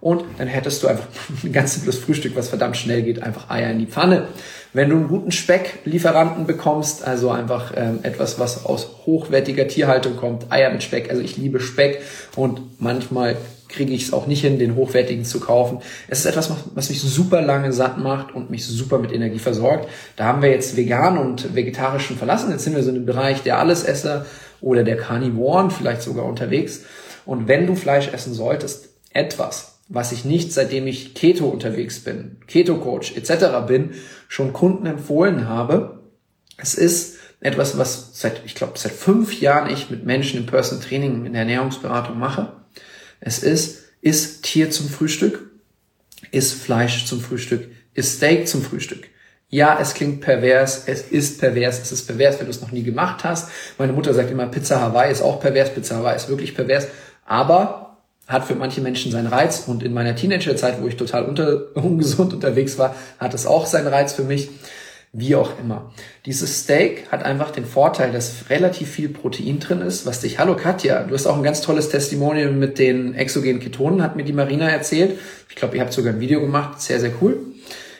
und 0.00 0.24
dann 0.38 0.48
hättest 0.48 0.82
du 0.82 0.88
einfach 0.88 1.08
ein 1.44 1.52
ganz 1.52 1.74
simples 1.74 1.98
Frühstück, 1.98 2.36
was 2.36 2.48
verdammt 2.48 2.76
schnell 2.76 3.02
geht, 3.02 3.22
einfach 3.22 3.50
Eier 3.50 3.70
in 3.70 3.78
die 3.78 3.86
Pfanne. 3.86 4.28
Wenn 4.72 4.90
du 4.90 4.96
einen 4.96 5.08
guten 5.08 5.32
Specklieferanten 5.32 6.46
bekommst, 6.46 7.06
also 7.06 7.30
einfach 7.30 7.72
ähm, 7.76 8.00
etwas, 8.02 8.38
was 8.38 8.66
aus 8.66 8.88
hochwertiger 9.06 9.66
Tierhaltung 9.66 10.16
kommt, 10.16 10.52
Eier 10.52 10.70
mit 10.70 10.82
Speck, 10.82 11.10
also 11.10 11.22
ich 11.22 11.36
liebe 11.36 11.60
Speck 11.60 12.02
und 12.36 12.60
manchmal 12.80 13.36
kriege 13.68 13.92
ich 13.92 14.04
es 14.04 14.12
auch 14.12 14.26
nicht 14.26 14.40
hin, 14.40 14.58
den 14.58 14.76
hochwertigen 14.76 15.24
zu 15.24 15.40
kaufen. 15.40 15.80
Es 16.08 16.20
ist 16.20 16.26
etwas, 16.26 16.50
was 16.74 16.88
mich 16.88 17.00
super 17.00 17.42
lange 17.42 17.72
satt 17.72 17.98
macht 17.98 18.34
und 18.34 18.50
mich 18.50 18.66
super 18.66 18.98
mit 18.98 19.12
Energie 19.12 19.38
versorgt. 19.38 19.88
Da 20.16 20.24
haben 20.24 20.42
wir 20.42 20.50
jetzt 20.50 20.76
vegan 20.76 21.18
und 21.18 21.54
vegetarischen 21.54 22.16
verlassen. 22.16 22.50
Jetzt 22.50 22.64
sind 22.64 22.74
wir 22.74 22.82
so 22.82 22.88
in 22.88 22.96
dem 22.96 23.06
Bereich 23.06 23.42
der 23.42 23.58
Allesesser 23.58 24.26
oder 24.60 24.84
der 24.84 24.96
Carnivoren 24.96 25.70
vielleicht 25.70 26.02
sogar 26.02 26.24
unterwegs. 26.24 26.82
Und 27.26 27.46
wenn 27.46 27.66
du 27.66 27.74
Fleisch 27.74 28.12
essen 28.12 28.32
solltest, 28.32 28.88
etwas, 29.12 29.77
was 29.88 30.12
ich 30.12 30.24
nicht, 30.24 30.52
seitdem 30.52 30.86
ich 30.86 31.14
Keto 31.14 31.46
unterwegs 31.46 32.00
bin, 32.00 32.36
Keto-Coach 32.46 33.16
etc. 33.16 33.66
bin, 33.66 33.94
schon 34.28 34.52
Kunden 34.52 34.86
empfohlen 34.86 35.48
habe. 35.48 36.00
Es 36.58 36.74
ist 36.74 37.16
etwas, 37.40 37.78
was 37.78 38.10
seit, 38.20 38.42
ich 38.44 38.54
glaube, 38.54 38.78
seit 38.78 38.92
fünf 38.92 39.40
Jahren 39.40 39.70
ich 39.70 39.90
mit 39.90 40.04
Menschen 40.04 40.38
im 40.40 40.46
Personal 40.46 40.84
Training, 40.84 41.24
in 41.24 41.32
der 41.32 41.42
Ernährungsberatung 41.42 42.18
mache. 42.18 42.52
Es 43.20 43.38
ist, 43.38 43.84
ist 44.00 44.42
Tier 44.42 44.70
zum 44.70 44.88
Frühstück, 44.88 45.50
ist 46.30 46.52
Fleisch 46.52 47.06
zum 47.06 47.20
Frühstück, 47.20 47.68
ist 47.94 48.16
Steak 48.16 48.46
zum 48.46 48.62
Frühstück. 48.62 49.08
Ja, 49.50 49.78
es 49.80 49.94
klingt 49.94 50.20
pervers, 50.20 50.82
es 50.86 51.00
ist 51.00 51.40
pervers, 51.40 51.80
es 51.80 51.90
ist 51.90 52.06
pervers, 52.06 52.38
wenn 52.38 52.46
du 52.46 52.50
es 52.50 52.60
noch 52.60 52.70
nie 52.70 52.82
gemacht 52.82 53.24
hast. 53.24 53.48
Meine 53.78 53.94
Mutter 53.94 54.12
sagt 54.12 54.30
immer, 54.30 54.46
Pizza 54.46 54.80
Hawaii 54.80 55.10
ist 55.10 55.22
auch 55.22 55.40
pervers, 55.40 55.72
Pizza 55.72 55.96
Hawaii 55.96 56.16
ist 56.16 56.28
wirklich 56.28 56.54
pervers, 56.54 56.88
aber 57.24 57.87
hat 58.28 58.44
für 58.44 58.54
manche 58.54 58.82
Menschen 58.82 59.10
seinen 59.10 59.26
Reiz 59.26 59.64
und 59.66 59.82
in 59.82 59.94
meiner 59.94 60.14
Teenagerzeit, 60.14 60.80
wo 60.80 60.86
ich 60.86 60.96
total 60.96 61.24
unter, 61.24 61.62
ungesund 61.74 62.34
unterwegs 62.34 62.78
war, 62.78 62.94
hat 63.18 63.34
es 63.34 63.46
auch 63.46 63.66
seinen 63.66 63.88
Reiz 63.88 64.12
für 64.12 64.24
mich. 64.24 64.50
wie 65.10 65.34
auch 65.34 65.58
immer. 65.58 65.90
Dieses 66.26 66.60
Steak 66.60 67.10
hat 67.10 67.22
einfach 67.22 67.50
den 67.50 67.64
Vorteil, 67.64 68.12
dass 68.12 68.50
relativ 68.50 68.90
viel 68.90 69.08
Protein 69.08 69.58
drin 69.58 69.80
ist, 69.80 70.04
was 70.04 70.20
dich, 70.20 70.38
hallo 70.38 70.54
Katja, 70.54 71.02
du 71.04 71.14
hast 71.14 71.26
auch 71.26 71.38
ein 71.38 71.42
ganz 71.42 71.62
tolles 71.62 71.88
Testimonial 71.88 72.52
mit 72.52 72.78
den 72.78 73.14
exogenen 73.14 73.58
Ketonen, 73.58 74.02
hat 74.02 74.16
mir 74.16 74.24
die 74.24 74.34
Marina 74.34 74.68
erzählt. 74.68 75.18
Ich 75.48 75.56
glaube, 75.56 75.76
ihr 75.76 75.80
habt 75.80 75.94
sogar 75.94 76.12
ein 76.12 76.20
Video 76.20 76.42
gemacht, 76.42 76.82
sehr, 76.82 77.00
sehr 77.00 77.12
cool. 77.22 77.38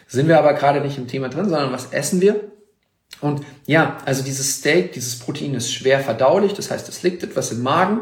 Sind 0.06 0.28
wir 0.28 0.38
aber 0.38 0.52
gerade 0.52 0.82
nicht 0.82 0.98
im 0.98 1.08
Thema 1.08 1.30
drin, 1.30 1.48
sondern 1.48 1.72
was 1.72 1.92
essen 1.92 2.20
wir? 2.20 2.40
Und 3.22 3.40
ja, 3.66 3.96
also 4.04 4.22
dieses 4.22 4.56
Steak, 4.56 4.92
dieses 4.92 5.18
Protein 5.18 5.54
ist 5.54 5.72
schwer 5.72 6.00
verdaulich, 6.00 6.52
das 6.52 6.70
heißt, 6.70 6.90
es 6.90 7.02
liegt 7.02 7.22
etwas 7.22 7.50
im 7.52 7.62
Magen. 7.62 8.00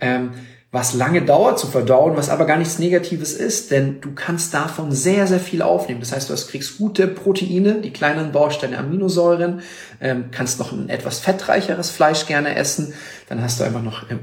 Ähm, 0.00 0.30
was 0.70 0.92
lange 0.92 1.22
dauert 1.22 1.58
zu 1.58 1.66
verdauen, 1.66 2.14
was 2.18 2.28
aber 2.28 2.44
gar 2.44 2.58
nichts 2.58 2.78
Negatives 2.78 3.32
ist, 3.32 3.70
denn 3.70 4.02
du 4.02 4.12
kannst 4.14 4.52
davon 4.52 4.92
sehr, 4.92 5.26
sehr 5.26 5.40
viel 5.40 5.62
aufnehmen. 5.62 6.00
Das 6.00 6.12
heißt, 6.12 6.28
du 6.28 6.34
kriegst 6.34 6.76
gute 6.76 7.08
Proteine, 7.08 7.80
die 7.80 7.90
kleinen 7.90 8.32
Bausteine 8.32 8.76
Aminosäuren, 8.76 9.62
ähm, 10.02 10.26
kannst 10.30 10.58
noch 10.58 10.72
ein 10.72 10.90
etwas 10.90 11.20
fettreicheres 11.20 11.90
Fleisch 11.90 12.26
gerne 12.26 12.54
essen, 12.54 12.92
dann 13.30 13.42
hast 13.42 13.58
du 13.58 13.64
einfach 13.64 13.82
noch 13.82 14.10
äh, 14.10 14.16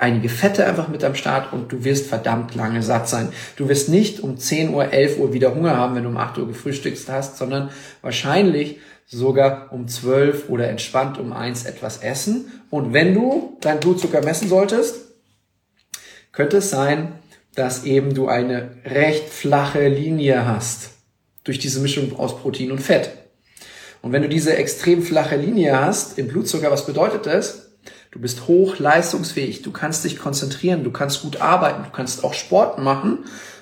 einige 0.00 0.28
Fette 0.28 0.66
einfach 0.66 0.88
mit 0.88 1.04
am 1.04 1.14
Start 1.14 1.52
und 1.52 1.70
du 1.70 1.84
wirst 1.84 2.08
verdammt 2.08 2.56
lange 2.56 2.82
satt 2.82 3.08
sein. 3.08 3.28
Du 3.54 3.68
wirst 3.68 3.88
nicht 3.88 4.18
um 4.18 4.36
10 4.36 4.74
Uhr, 4.74 4.92
11 4.92 5.18
Uhr 5.18 5.32
wieder 5.32 5.54
Hunger 5.54 5.76
haben, 5.76 5.94
wenn 5.94 6.02
du 6.02 6.08
um 6.08 6.16
8 6.16 6.36
Uhr 6.38 6.48
gefrühstückt 6.48 6.98
hast, 7.08 7.38
sondern 7.38 7.70
wahrscheinlich 8.00 8.80
sogar 9.06 9.68
um 9.72 9.86
12 9.86 10.48
oder 10.48 10.68
entspannt 10.68 11.16
um 11.18 11.32
1 11.32 11.64
etwas 11.64 11.98
essen. 11.98 12.50
Und 12.70 12.92
wenn 12.92 13.14
du 13.14 13.56
deinen 13.60 13.78
Blutzucker 13.78 14.20
messen 14.20 14.48
solltest, 14.48 15.11
könnte 16.32 16.58
es 16.58 16.70
sein, 16.70 17.12
dass 17.54 17.84
eben 17.84 18.14
du 18.14 18.28
eine 18.28 18.70
recht 18.84 19.28
flache 19.28 19.86
Linie 19.88 20.46
hast 20.46 20.90
durch 21.44 21.58
diese 21.58 21.80
Mischung 21.80 22.18
aus 22.18 22.40
Protein 22.40 22.72
und 22.72 22.80
Fett. 22.80 23.10
Und 24.00 24.12
wenn 24.12 24.22
du 24.22 24.28
diese 24.28 24.56
extrem 24.56 25.02
flache 25.02 25.36
Linie 25.36 25.78
hast 25.78 26.18
im 26.18 26.28
Blutzucker, 26.28 26.70
was 26.70 26.86
bedeutet 26.86 27.26
das? 27.26 27.72
Du 28.10 28.20
bist 28.20 28.46
hoch 28.48 28.78
leistungsfähig, 28.78 29.62
du 29.62 29.70
kannst 29.70 30.04
dich 30.04 30.18
konzentrieren, 30.18 30.84
du 30.84 30.90
kannst 30.90 31.22
gut 31.22 31.40
arbeiten, 31.40 31.84
du 31.84 31.90
kannst 31.90 32.24
auch 32.24 32.34
Sport 32.34 32.78
machen 32.78 33.20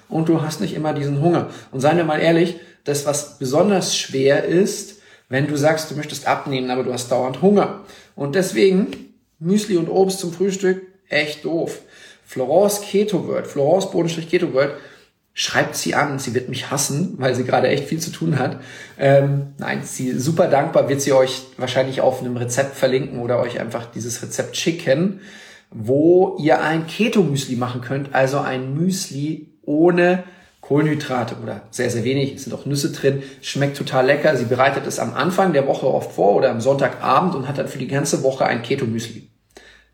und 0.09 0.29
du 0.29 0.43
hast 0.43 0.61
nicht 0.61 0.75
immer 0.75 0.93
diesen 0.93 1.21
Hunger. 1.21 1.51
Und 1.71 1.81
seien 1.81 1.97
wir 1.97 2.05
mal 2.05 2.21
ehrlich, 2.21 2.57
das, 2.85 3.07
was 3.07 3.39
besonders 3.39 3.97
schwer 3.97 4.45
ist, 4.45 4.97
wenn 5.29 5.47
du 5.47 5.57
sagst, 5.57 5.91
du 5.91 5.95
möchtest 5.95 6.27
abnehmen, 6.27 6.71
aber 6.71 6.83
du 6.83 6.93
hast 6.93 7.13
dauernd 7.13 7.43
Hunger. 7.43 7.85
Und 8.17 8.35
deswegen 8.35 9.15
Müsli 9.39 9.77
und 9.77 9.89
Obst 9.89 10.19
zum 10.19 10.33
Frühstück, 10.33 10.83
echt 11.09 11.45
doof. 11.45 11.81
Florence 12.31 12.81
Keto 12.83 13.27
Word, 13.27 13.49
Florence 13.49 13.91
Bodenstrich 13.91 14.29
Keto 14.29 14.55
Word, 14.55 14.75
schreibt 15.35 15.75
sie 15.75 15.97
an. 15.97 16.21
Sie 16.21 16.33
wird 16.33 16.49
mich 16.49 16.71
hassen, 16.71 17.15
weil 17.19 17.35
sie 17.35 17.43
gerade 17.43 17.67
echt 17.67 17.89
viel 17.89 17.99
zu 17.99 18.13
tun 18.13 18.39
hat. 18.39 18.61
Ähm, 19.01 19.49
nein, 19.59 19.81
sie 19.83 20.13
super 20.13 20.47
dankbar 20.47 20.89
wird 20.89 21.01
sie 21.01 21.13
euch 21.13 21.43
wahrscheinlich 21.57 22.03
auf 22.03 22.21
einem 22.21 22.37
Rezept 22.37 22.77
verlinken 22.77 23.19
oder 23.19 23.41
euch 23.41 23.59
einfach 23.59 23.87
dieses 23.87 24.23
Rezept 24.23 24.57
schicken, 24.57 25.23
wo 25.73 26.37
ihr 26.39 26.63
ein 26.63 26.87
Keto 26.87 27.25
Müsli 27.25 27.57
machen 27.57 27.81
könnt, 27.81 28.15
also 28.15 28.39
ein 28.39 28.77
Müsli 28.77 29.49
ohne 29.63 30.23
Kohlenhydrate 30.61 31.35
oder 31.43 31.63
sehr, 31.73 31.91
sehr 31.91 32.05
wenig, 32.05 32.37
es 32.37 32.45
sind 32.45 32.55
auch 32.55 32.65
Nüsse 32.65 32.93
drin, 32.93 33.25
schmeckt 33.43 33.77
total 33.77 34.07
lecker. 34.07 34.37
Sie 34.37 34.45
bereitet 34.45 34.87
es 34.87 35.01
am 35.01 35.15
Anfang 35.15 35.53
der 35.53 35.67
Woche 35.67 35.89
oft 35.89 36.13
vor 36.13 36.37
oder 36.37 36.53
am 36.53 36.61
Sonntagabend 36.61 37.35
und 37.35 37.49
hat 37.49 37.59
dann 37.59 37.67
für 37.67 37.79
die 37.79 37.89
ganze 37.89 38.23
Woche 38.23 38.47
ein 38.47 38.63
Keto-Müsli. 38.63 39.30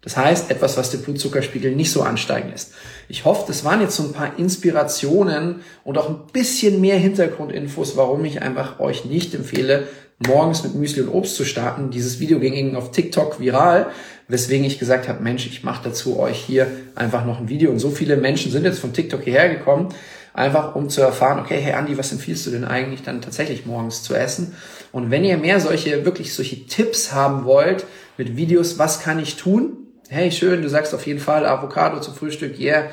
Das 0.06 0.16
heißt, 0.16 0.52
etwas, 0.52 0.76
was 0.76 0.92
den 0.92 1.02
Blutzuckerspiegel 1.02 1.75
nicht 1.75 1.90
so 1.90 2.02
ansteigen 2.02 2.50
lässt. 2.50 2.70
Ich 3.08 3.25
hoffe, 3.25 3.42
das 3.48 3.64
waren 3.64 3.80
jetzt 3.80 3.96
so 3.96 4.04
ein 4.04 4.12
paar 4.12 4.38
Inspirationen 4.38 5.62
und 5.82 5.98
auch 5.98 6.08
ein 6.08 6.28
bisschen 6.32 6.80
mehr 6.80 6.96
Hintergrundinfos, 6.96 7.96
warum 7.96 8.25
ich 8.25 8.40
einfach 8.40 8.78
euch 8.78 9.04
nicht 9.04 9.34
empfehle, 9.34 9.88
morgens 10.25 10.62
mit 10.62 10.76
Müsli 10.76 11.02
und 11.02 11.08
Obst 11.08 11.34
zu 11.34 11.44
starten. 11.44 11.90
Dieses 11.90 12.20
Video 12.20 12.38
ging 12.38 12.52
eben 12.52 12.76
auf 12.76 12.92
TikTok 12.92 13.40
viral, 13.40 13.88
weswegen 14.28 14.64
ich 14.64 14.78
gesagt 14.78 15.08
habe, 15.08 15.25
Mensch, 15.25 15.44
ich 15.44 15.64
mache 15.64 15.82
dazu 15.82 16.20
euch 16.20 16.38
hier 16.38 16.68
einfach 16.94 17.25
noch 17.25 17.40
ein 17.40 17.48
Video. 17.48 17.72
Und 17.72 17.80
so 17.80 17.90
viele 17.90 18.16
Menschen 18.16 18.52
sind 18.52 18.62
jetzt 18.62 18.78
von 18.78 18.92
TikTok 18.92 19.25
hierher 19.25 19.48
gekommen, 19.48 19.88
einfach 20.34 20.76
um 20.76 20.88
zu 20.88 21.00
erfahren, 21.00 21.40
okay, 21.40 21.58
hey 21.60 21.72
Andi, 21.72 21.98
was 21.98 22.12
empfiehlst 22.12 22.46
du 22.46 22.52
denn 22.52 22.64
eigentlich 22.64 23.02
dann 23.02 23.22
tatsächlich 23.22 23.66
morgens 23.66 24.04
zu 24.04 24.14
essen? 24.14 24.54
Und 24.92 25.10
wenn 25.10 25.25
ihr 25.25 25.36
mehr 25.36 25.58
solche, 25.58 26.04
wirklich 26.04 26.32
solche 26.32 26.64
Tipps 26.68 27.12
haben 27.12 27.44
wollt 27.44 27.84
mit 28.16 28.36
Videos, 28.36 28.78
was 28.78 29.00
kann 29.00 29.18
ich 29.18 29.34
tun? 29.34 29.78
Hey, 30.08 30.30
schön, 30.30 30.62
du 30.62 30.68
sagst 30.68 30.94
auf 30.94 31.06
jeden 31.06 31.20
Fall 31.20 31.46
Avocado 31.46 32.00
zum 32.00 32.14
Frühstück, 32.14 32.58
yeah. 32.58 32.90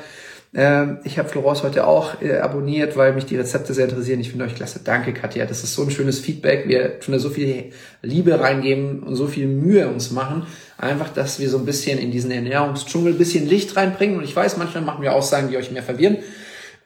Ähm, 0.56 0.98
ich 1.02 1.18
habe 1.18 1.28
Florence 1.28 1.64
heute 1.64 1.86
auch 1.86 2.22
äh, 2.22 2.38
abonniert, 2.38 2.96
weil 2.96 3.12
mich 3.12 3.26
die 3.26 3.36
Rezepte 3.36 3.74
sehr 3.74 3.86
interessieren. 3.86 4.20
Ich 4.20 4.30
finde 4.30 4.44
euch 4.44 4.54
klasse. 4.54 4.80
Danke, 4.84 5.12
Katja. 5.12 5.46
Das 5.46 5.64
ist 5.64 5.74
so 5.74 5.82
ein 5.82 5.90
schönes 5.90 6.20
Feedback. 6.20 6.68
Wir 6.68 7.00
tun 7.00 7.12
da 7.12 7.18
so 7.18 7.28
viel 7.28 7.72
Liebe 8.02 8.38
reingeben 8.38 9.02
und 9.02 9.16
so 9.16 9.26
viel 9.26 9.48
Mühe 9.48 9.88
uns 9.88 10.12
machen. 10.12 10.46
Einfach, 10.78 11.12
dass 11.12 11.40
wir 11.40 11.50
so 11.50 11.58
ein 11.58 11.64
bisschen 11.64 11.98
in 11.98 12.12
diesen 12.12 12.30
Ernährungsdschungel 12.30 13.14
ein 13.14 13.18
bisschen 13.18 13.48
Licht 13.48 13.76
reinbringen. 13.76 14.16
Und 14.16 14.22
ich 14.22 14.36
weiß, 14.36 14.56
manchmal 14.56 14.84
machen 14.84 15.02
wir 15.02 15.12
Aussagen, 15.12 15.50
die 15.50 15.56
euch 15.56 15.72
mehr 15.72 15.82
verwirren. 15.82 16.18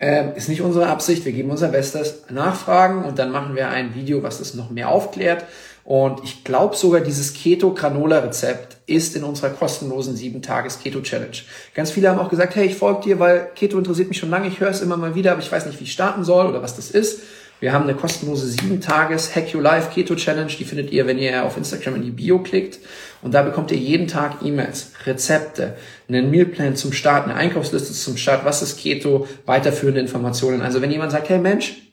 Ähm, 0.01 0.33
ist 0.37 0.49
nicht 0.49 0.63
unsere 0.63 0.87
Absicht. 0.87 1.25
Wir 1.25 1.33
geben 1.33 1.51
unser 1.51 1.69
Bestes, 1.69 2.23
nachfragen 2.31 3.05
und 3.05 3.19
dann 3.19 3.33
machen 3.33 3.57
wir 3.57 3.69
ein 3.69 3.95
Video, 3.95 4.23
was 4.23 4.39
das 4.39 4.55
noch 4.55 4.71
mehr 4.71 4.91
aufklärt. 4.91 5.45
Und 5.89 6.23
ich 6.23 6.45
glaube 6.45 6.77
sogar, 6.77 7.01
dieses 7.01 7.33
Keto-Granola-Rezept 7.33 8.77
ist 8.87 9.17
in 9.17 9.25
unserer 9.25 9.49
kostenlosen 9.51 10.17
7-Tages-Keto-Challenge. 10.17 11.39
Ganz 11.75 11.91
viele 11.91 12.11
haben 12.11 12.19
auch 12.19 12.29
gesagt, 12.29 12.57
hey, 12.57 12.67
ich 12.67 12.77
folge 12.77 13.01
dir, 13.05 13.19
weil 13.19 13.49
Keto 13.55 13.79
interessiert 13.79 14.09
mich 14.09 14.19
schon 14.19 14.29
lange, 14.29 14.49
ich 14.49 14.61
höre 14.61 14.69
es 14.69 14.83
immer 14.83 14.99
mal 14.99 15.15
wieder, 15.15 15.33
aber 15.33 15.41
ich 15.41 15.51
weiß 15.51 15.65
nicht, 15.65 15.81
wie 15.81 15.85
ich 15.85 15.93
starten 15.93 16.25
soll 16.25 16.47
oder 16.47 16.63
was 16.63 16.77
das 16.77 16.91
ist. 16.91 17.23
Wir 17.61 17.73
haben 17.73 17.85
eine 17.85 17.95
kostenlose 17.95 18.47
7-Tages 18.47 19.35
Hack 19.35 19.53
Your 19.53 19.63
Life 19.63 19.91
Keto 19.93 20.15
Challenge, 20.15 20.53
die 20.57 20.65
findet 20.65 20.93
ihr, 20.93 21.07
wenn 21.07 21.19
ihr 21.19 21.45
auf 21.45 21.57
Instagram 21.57 21.97
in 21.97 22.03
die 22.03 22.11
Bio 22.11 22.39
klickt. 22.39 22.79
Und 23.21 23.35
da 23.35 23.43
bekommt 23.43 23.73
ihr 23.73 23.79
jeden 23.79 24.07
Tag 24.07 24.43
E-Mails, 24.45 24.93
Rezepte, 25.07 25.77
einen 26.09 26.31
Mealplan 26.31 26.77
zum 26.77 26.93
Start, 26.93 27.25
eine 27.25 27.35
Einkaufsliste 27.35 27.93
zum 27.93 28.17
Start, 28.17 28.45
was 28.45 28.63
ist 28.63 28.79
Keto, 28.79 29.27
weiterführende 29.45 30.01
Informationen. 30.01 30.63
Also 30.63 30.81
wenn 30.81 30.93
jemand 30.93 31.11
sagt, 31.11 31.29
hey 31.29 31.39
Mensch, 31.39 31.88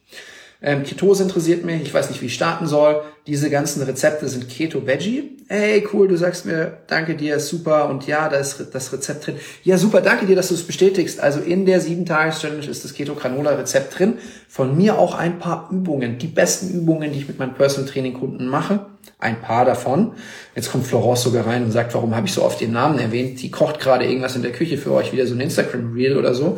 ähm, 0.66 0.82
Ketose 0.82 1.22
interessiert 1.22 1.64
mich, 1.64 1.84
ich 1.84 1.94
weiß 1.94 2.10
nicht, 2.10 2.24
wie 2.24 2.26
ich 2.26 2.34
starten 2.34 2.66
soll. 2.66 3.04
Diese 3.28 3.52
ganzen 3.52 3.84
Rezepte 3.84 4.28
sind 4.28 4.50
Keto 4.50 4.88
Veggie. 4.88 5.38
Ey, 5.48 5.88
cool, 5.94 6.08
du 6.08 6.18
sagst 6.18 6.48
mir, 6.48 6.80
danke 6.88 7.14
dir, 7.14 7.40
super. 7.40 7.88
Und 7.88 8.08
ja, 8.08 8.30
da 8.30 8.38
ist 8.38 8.66
das 8.74 8.92
Rezept 8.92 9.28
drin. 9.28 9.36
Ja, 9.64 9.78
super, 9.78 10.02
danke 10.02 10.26
dir, 10.26 10.36
dass 10.36 10.48
du 10.48 10.56
es 10.56 10.64
bestätigst. 10.64 11.20
Also 11.20 11.40
in 11.40 11.68
der 11.68 11.84
7-Tages-Challenge 11.84 12.66
ist 12.66 12.84
das 12.84 12.96
Keto 12.96 13.14
Granola 13.14 13.52
Rezept 13.52 14.00
drin. 14.00 14.16
Von 14.50 14.76
mir 14.76 14.98
auch 14.98 15.14
ein 15.14 15.38
paar 15.38 15.70
Übungen. 15.72 16.18
Die 16.18 16.26
besten 16.26 16.74
Übungen, 16.74 17.14
die 17.14 17.20
ich 17.20 17.28
mit 17.28 17.38
meinen 17.38 17.54
Personal 17.54 17.88
Training 17.88 18.16
Kunden 18.16 18.48
mache. 18.48 18.88
Ein 19.20 19.42
paar 19.42 19.66
davon. 19.66 20.14
Jetzt 20.56 20.72
kommt 20.72 20.88
Florence 20.88 21.22
sogar 21.22 21.46
rein 21.46 21.64
und 21.64 21.72
sagt, 21.74 21.94
warum 21.94 22.16
habe 22.16 22.26
ich 22.26 22.34
so 22.34 22.42
oft 22.42 22.60
den 22.60 22.72
Namen 22.72 22.98
erwähnt? 22.98 23.40
Die 23.40 23.52
kocht 23.52 23.80
gerade 23.80 24.06
irgendwas 24.06 24.36
in 24.36 24.42
der 24.42 24.52
Küche 24.52 24.80
für 24.80 24.94
euch, 24.94 25.14
wieder 25.14 25.28
so 25.28 25.36
ein 25.36 25.42
Instagram 25.42 25.94
Reel 25.94 26.18
oder 26.18 26.34
so. 26.34 26.58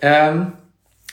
Ähm, 0.00 0.52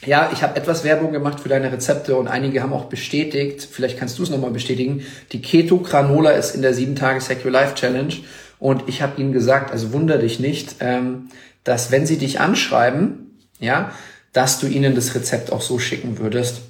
ja, 0.05 0.29
ich 0.31 0.43
habe 0.43 0.55
etwas 0.55 0.83
Werbung 0.83 1.11
gemacht 1.11 1.41
für 1.41 1.49
deine 1.49 1.71
Rezepte 1.71 2.15
und 2.15 2.27
einige 2.27 2.63
haben 2.63 2.71
auch 2.71 2.85
bestätigt, 2.85 3.67
vielleicht 3.69 3.97
kannst 3.97 4.17
du 4.17 4.23
es 4.23 4.29
nochmal 4.29 4.51
bestätigen, 4.51 5.03
die 5.31 5.41
Keto 5.41 5.79
Granola 5.79 6.31
ist 6.31 6.55
in 6.55 6.61
der 6.61 6.73
7 6.73 6.95
Tage 6.95 7.19
Hack 7.19 7.43
Your 7.43 7.51
Life 7.51 7.75
Challenge 7.75 8.13
und 8.59 8.87
ich 8.87 9.01
habe 9.01 9.19
ihnen 9.19 9.33
gesagt, 9.33 9.71
also 9.71 9.91
wunder 9.91 10.17
dich 10.17 10.39
nicht, 10.39 10.77
ähm, 10.79 11.29
dass 11.65 11.91
wenn 11.91 12.05
sie 12.05 12.17
dich 12.17 12.39
anschreiben, 12.39 13.37
ja, 13.59 13.91
dass 14.31 14.59
du 14.59 14.67
ihnen 14.67 14.95
das 14.95 15.15
Rezept 15.15 15.51
auch 15.51 15.61
so 15.61 15.79
schicken 15.79 16.17
würdest. 16.17 16.61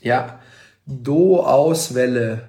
Ja, 0.00 0.40
Do-Auswelle. 0.86 2.48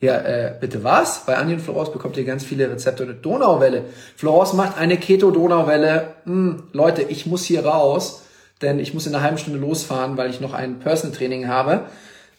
Ja, 0.00 0.18
äh, 0.18 0.54
bitte 0.60 0.84
was? 0.84 1.24
Bei 1.24 1.40
Onion 1.40 1.60
Florence 1.60 1.92
bekommt 1.92 2.16
ihr 2.16 2.24
ganz 2.24 2.44
viele 2.44 2.70
Rezepte. 2.70 3.04
Eine 3.04 3.14
Donauwelle. 3.14 3.84
Florence 4.16 4.52
macht 4.52 4.76
eine 4.76 4.98
Keto-Donauwelle. 4.98 6.08
Hm, 6.24 6.64
Leute, 6.72 7.02
ich 7.02 7.24
muss 7.24 7.44
hier 7.44 7.64
raus 7.64 8.23
denn 8.64 8.80
ich 8.80 8.94
muss 8.94 9.06
in 9.06 9.14
einer 9.14 9.22
halben 9.22 9.38
Stunde 9.38 9.60
losfahren, 9.60 10.16
weil 10.16 10.30
ich 10.30 10.40
noch 10.40 10.54
ein 10.54 10.80
Personal 10.80 11.16
Training 11.16 11.46
habe. 11.46 11.84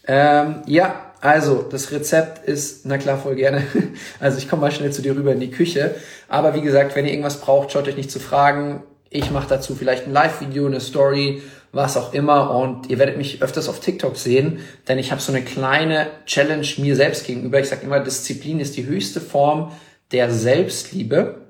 Ähm, 0.07 0.61
ja, 0.67 1.13
also 1.21 1.63
das 1.63 1.91
Rezept 1.91 2.47
ist, 2.47 2.85
na 2.85 2.97
klar, 2.97 3.17
voll 3.17 3.35
gerne. 3.35 3.63
Also 4.19 4.37
ich 4.37 4.49
komme 4.49 4.61
mal 4.61 4.71
schnell 4.71 4.91
zu 4.91 5.01
dir 5.01 5.15
rüber 5.15 5.31
in 5.31 5.39
die 5.39 5.51
Küche. 5.51 5.95
Aber 6.27 6.53
wie 6.53 6.61
gesagt, 6.61 6.95
wenn 6.95 7.05
ihr 7.05 7.11
irgendwas 7.11 7.41
braucht, 7.41 7.71
schaut 7.71 7.87
euch 7.87 7.97
nicht 7.97 8.11
zu 8.11 8.19
fragen. 8.19 8.83
Ich 9.09 9.31
mache 9.31 9.47
dazu 9.47 9.75
vielleicht 9.75 10.07
ein 10.07 10.13
Live-Video, 10.13 10.65
eine 10.65 10.79
Story, 10.79 11.41
was 11.71 11.97
auch 11.97 12.13
immer. 12.13 12.55
Und 12.55 12.89
ihr 12.89 12.99
werdet 12.99 13.17
mich 13.17 13.41
öfters 13.41 13.69
auf 13.69 13.79
TikTok 13.79 14.17
sehen, 14.17 14.59
denn 14.87 14.99
ich 14.99 15.11
habe 15.11 15.21
so 15.21 15.31
eine 15.31 15.43
kleine 15.43 16.07
Challenge 16.25 16.67
mir 16.77 16.95
selbst 16.95 17.25
gegenüber. 17.25 17.59
Ich 17.59 17.69
sage 17.69 17.85
immer, 17.85 17.99
Disziplin 17.99 18.59
ist 18.59 18.77
die 18.77 18.85
höchste 18.85 19.21
Form 19.21 19.71
der 20.11 20.31
Selbstliebe. 20.31 21.44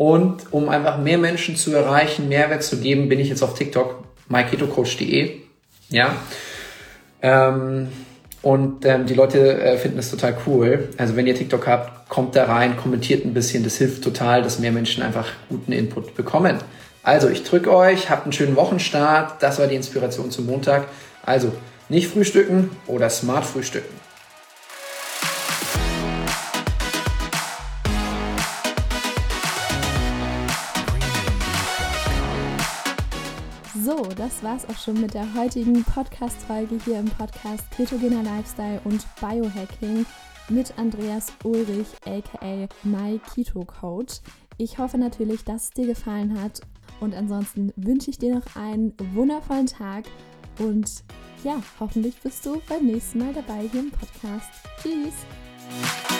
Und 0.00 0.50
um 0.50 0.70
einfach 0.70 0.96
mehr 0.96 1.18
Menschen 1.18 1.56
zu 1.56 1.74
erreichen, 1.74 2.30
Mehrwert 2.30 2.62
zu 2.62 2.78
geben, 2.78 3.10
bin 3.10 3.20
ich 3.20 3.28
jetzt 3.28 3.42
auf 3.42 3.52
TikTok, 3.52 4.02
myketocoach.de. 4.30 5.42
Ja. 5.90 6.16
Ähm, 7.20 7.88
und 8.40 8.86
ähm, 8.86 9.04
die 9.04 9.12
Leute 9.12 9.60
äh, 9.60 9.76
finden 9.76 9.98
das 9.98 10.10
total 10.10 10.38
cool. 10.46 10.88
Also 10.96 11.16
wenn 11.16 11.26
ihr 11.26 11.34
TikTok 11.34 11.66
habt, 11.66 12.08
kommt 12.08 12.34
da 12.34 12.46
rein, 12.46 12.78
kommentiert 12.78 13.26
ein 13.26 13.34
bisschen. 13.34 13.62
Das 13.62 13.76
hilft 13.76 14.02
total, 14.02 14.40
dass 14.40 14.58
mehr 14.58 14.72
Menschen 14.72 15.02
einfach 15.02 15.28
guten 15.50 15.72
Input 15.72 16.14
bekommen. 16.14 16.56
Also 17.02 17.28
ich 17.28 17.44
drücke 17.44 17.70
euch, 17.70 18.08
habt 18.08 18.22
einen 18.22 18.32
schönen 18.32 18.56
Wochenstart. 18.56 19.42
Das 19.42 19.58
war 19.58 19.66
die 19.66 19.76
Inspiration 19.76 20.30
zum 20.30 20.46
Montag. 20.46 20.86
Also 21.26 21.52
nicht 21.90 22.08
frühstücken 22.08 22.70
oder 22.86 23.10
smart 23.10 23.44
frühstücken. 23.44 23.99
So, 33.84 34.02
das 34.16 34.42
war's 34.42 34.68
auch 34.68 34.76
schon 34.76 35.00
mit 35.00 35.14
der 35.14 35.34
heutigen 35.34 35.84
Podcast-Folge 35.84 36.78
hier 36.84 36.98
im 36.98 37.06
Podcast 37.06 37.70
Ketogener 37.70 38.22
Lifestyle 38.22 38.80
und 38.84 39.06
Biohacking 39.20 40.04
mit 40.50 40.76
Andreas 40.76 41.32
Ulrich, 41.44 41.86
aka 42.04 42.68
My 42.82 43.18
Keto 43.32 43.64
Coach. 43.64 44.20
Ich 44.58 44.78
hoffe 44.78 44.98
natürlich, 44.98 45.44
dass 45.44 45.64
es 45.64 45.70
dir 45.70 45.86
gefallen 45.86 46.38
hat 46.42 46.60
und 47.00 47.14
ansonsten 47.14 47.72
wünsche 47.76 48.10
ich 48.10 48.18
dir 48.18 48.34
noch 48.34 48.56
einen 48.56 48.92
wundervollen 49.14 49.66
Tag 49.66 50.04
und 50.58 51.04
ja, 51.42 51.62
hoffentlich 51.78 52.16
bist 52.22 52.44
du 52.44 52.60
beim 52.68 52.84
nächsten 52.84 53.20
Mal 53.20 53.32
dabei 53.32 53.66
hier 53.70 53.80
im 53.80 53.90
Podcast. 53.92 54.50
Tschüss! 54.82 56.19